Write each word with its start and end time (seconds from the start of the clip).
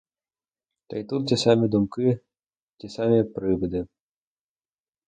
Та 0.87 0.97
й 0.97 1.03
тут 1.03 1.27
ті 1.27 1.37
самі 1.37 1.67
думки, 1.67 2.19
ті 2.77 2.89
самі 2.89 3.23
привиди. 3.23 3.87